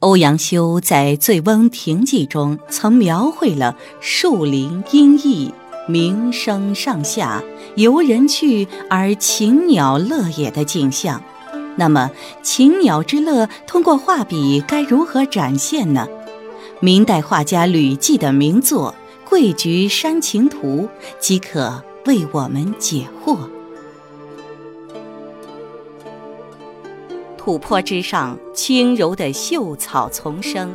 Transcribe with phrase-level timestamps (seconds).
[0.00, 5.52] 欧阳修在《醉翁亭记》中曾描绘了树林阴翳、
[5.86, 7.42] 鸣声上下、
[7.76, 11.22] 游人去而禽鸟乐也的景象。
[11.76, 12.10] 那么，
[12.42, 16.08] 禽鸟之乐通过画笔该如何展现呢？
[16.80, 18.94] 明代画家吕骥的名作
[19.28, 23.36] 《桂菊山情图》即可为我们解惑。
[27.50, 30.68] 土坡之上，轻柔的秀草丛生；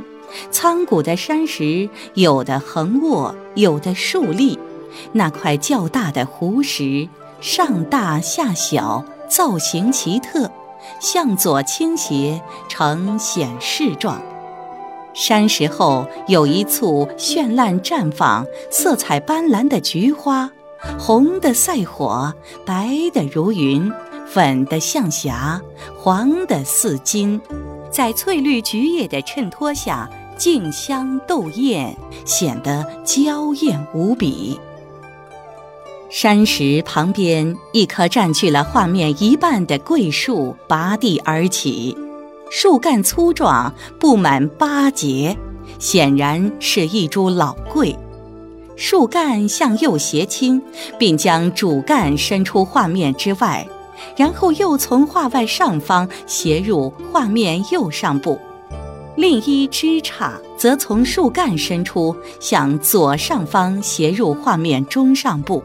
[0.52, 4.59] 苍古的山石，有的横卧，有的竖立。
[5.13, 7.07] 那块较大的湖石，
[7.39, 10.51] 上大下小，造型奇特，
[10.99, 14.21] 向左倾斜，呈显示状。
[15.13, 20.51] 山石后有一簇绚烂绽放、色彩斑斓的菊花，
[20.99, 22.34] 红的赛火，
[22.65, 23.89] 白的如云。
[24.27, 25.61] 粉的像霞，
[25.97, 27.40] 黄的似金，
[27.91, 31.95] 在翠绿菊叶的衬托下，竞相斗艳，
[32.26, 34.59] 显得娇艳无比。
[36.09, 41.98] 山石旁边，一棵占据了画面一半的桂树拔地而起，
[42.49, 45.35] 树干粗壮，布满八节，
[45.79, 47.96] 显然是一株老桂。
[48.77, 50.62] 树干向右斜倾，
[50.99, 53.65] 并将主干伸出画面之外。
[54.15, 58.40] 然后又从画外上方斜入画面右上部，
[59.15, 65.63] 另一枝杈则从树干伸出，向左上方斜入画面中上部。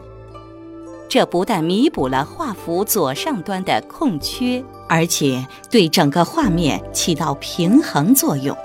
[1.09, 8.55] 这不但弥补了画幅左上端的空缺，而且对整个画面起到平衡作用。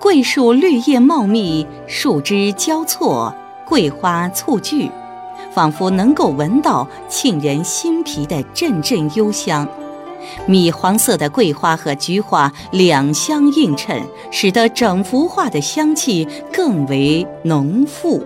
[0.00, 3.34] 桂树绿叶茂密，树枝交错，
[3.66, 4.90] 桂花簇聚。
[5.58, 9.68] 仿佛能够闻到沁人心脾的阵阵幽香，
[10.46, 18.22] 米黄色的桂花和菊花两相映衬，使得整幅画的香气更为浓馥。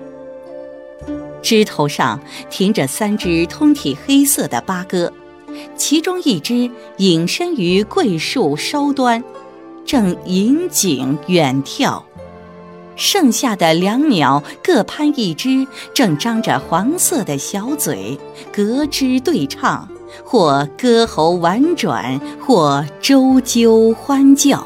[1.40, 5.10] 枝头上停着三只通体黑色的八哥，
[5.74, 9.24] 其中一只隐身于桂树梢端，
[9.86, 12.02] 正引颈远眺。
[13.02, 18.16] 剩下的两鸟各攀一只，正张着黄色的小嘴，
[18.52, 19.88] 隔枝对唱，
[20.24, 24.64] 或歌喉婉转，或周啾欢叫。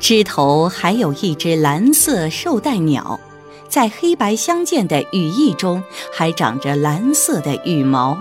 [0.00, 3.20] 枝头还有一只蓝色绶带鸟，
[3.68, 8.16] 在黑白相间的羽翼中，还长着蓝色的羽毛，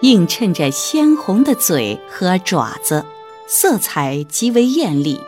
[0.00, 3.04] 映衬着鲜红的嘴和爪子，
[3.46, 5.20] 色彩极为艳丽。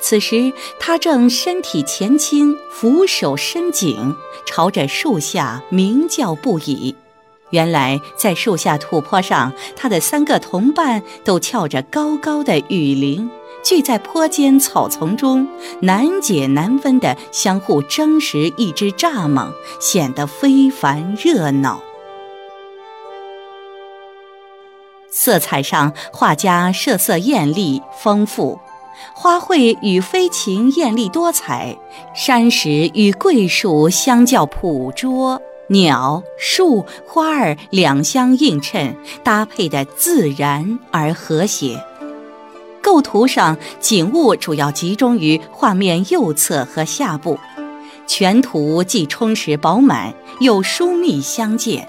[0.00, 4.14] 此时，他正身体前倾，俯首伸颈，
[4.46, 6.94] 朝着树下鸣叫不已。
[7.50, 13.28] 原来，在树下土坡上，他的三个同伴都翘着高高的羽翎，
[13.64, 15.48] 聚在坡间草丛中，
[15.80, 19.50] 难解难分地相互争食一只蚱蜢，
[19.80, 21.82] 显得非凡热闹。
[25.10, 28.60] 色彩上，画家设色艳丽丰富。
[29.14, 31.76] 花卉与飞禽艳丽多彩，
[32.14, 41.82] 山石与桂树相较朴拙，鸟、树、花儿两相映衬，搭配的自然而和谐。
[42.80, 47.38] 构图上，景物主要集中于画面右侧和下部，
[48.06, 51.86] 全图既充实饱满，又疏密相间。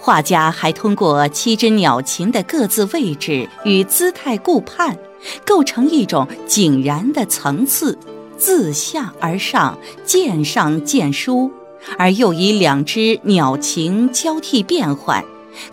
[0.00, 4.96] 画家还通过七只鸟禽的各自位置与姿态顾盼。
[5.44, 7.98] 构成一种井然的层次，
[8.38, 11.50] 自下而上，渐上渐疏，
[11.98, 15.22] 而又以两只鸟禽交替变换，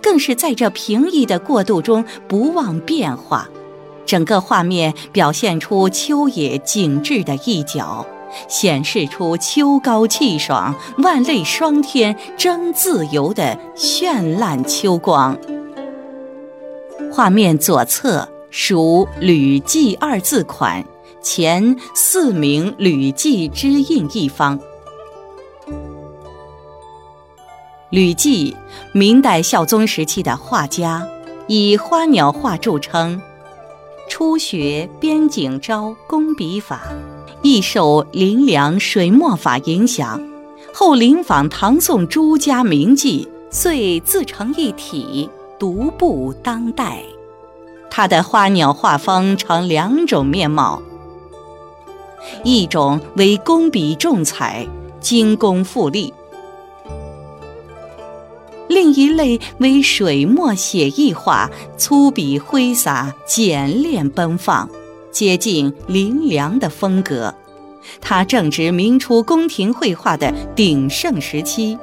[0.01, 3.47] 更是在这平易的过渡中不忘变化。
[4.05, 8.05] 整个画面表现出秋野景致的一角，
[8.47, 15.37] 显示出秋高气爽、万类霜天争自由的绚烂秋光。
[17.11, 18.27] 画面左侧。
[18.49, 20.83] 属“吕记”二字款，
[21.21, 24.57] 前四名“吕记”之印一方。
[27.89, 28.55] 吕记，
[28.93, 31.05] 明代孝宗时期的画家，
[31.47, 33.21] 以花鸟画著称。
[34.09, 36.83] 初学边景招工笔法，
[37.41, 40.21] 亦受林良水墨法影响，
[40.73, 45.29] 后临访唐宋诸家名妓，遂自成一体，
[45.59, 47.01] 独步当代。
[47.89, 50.81] 他的花鸟画风呈两种面貌：
[52.43, 54.67] 一种为工笔重彩、
[54.99, 56.11] 精工富丽；
[58.67, 64.69] 另一类为水墨写意画、粗笔挥洒、简练奔放。
[65.11, 67.33] 接近林良的风格。
[68.01, 71.77] 它正值明初宫廷绘画的鼎盛时期，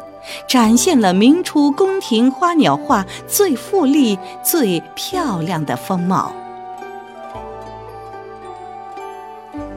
[0.46, 6.32] 展现了明初宫廷花鸟画最富丽、最漂亮的风貌。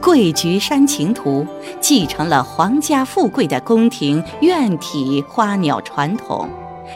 [0.00, 1.46] 桂菊山情图》
[1.80, 6.48] 继承了皇家富贵的宫廷院体花鸟传统，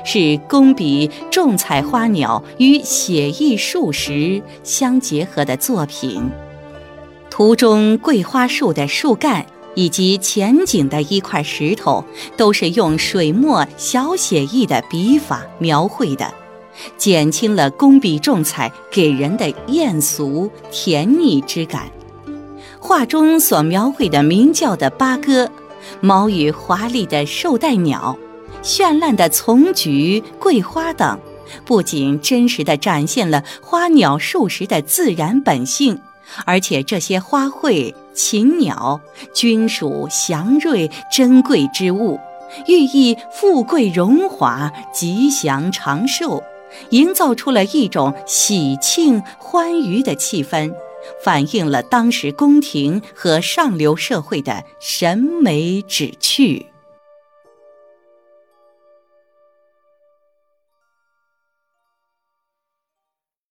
[0.05, 6.31] 是工笔重彩花鸟与写意树石相结合的作品。
[7.31, 12.05] 图中桂花树的树干以及前景的一块石头，
[12.37, 16.33] 都是用水墨小写意的笔法描绘的，
[16.99, 21.91] 减轻了工笔重彩给人的艳俗甜腻之感。
[22.79, 25.51] 画中所描绘的鸣叫的八哥、
[26.01, 28.19] 毛羽华丽的绶带鸟、
[28.63, 31.19] 绚烂的丛菊、桂花等，
[31.65, 35.99] 不仅真实地展现了花鸟树石的自然本性，
[36.47, 39.01] 而且这些花卉、禽鸟
[39.35, 42.19] 均属祥瑞珍贵之物，
[42.69, 46.43] 寓意富贵荣华、吉祥长寿，
[46.91, 50.73] 营造出了一种喜庆欢愉的气氛。
[51.25, 56.72] 反映了当时宫廷和上流社会的审美旨趣。